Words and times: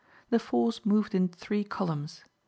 The 0.31 0.39
force 0.39 0.83
moved 0.83 1.13
in 1.13 1.27
three 1.27 1.63
columns. 1.63 2.23